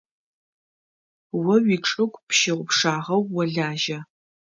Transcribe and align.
О 1.35 1.37
уичӏыгу 1.47 2.19
пщыгъупшагъэу 2.27 3.23
олажьэ. 3.41 3.99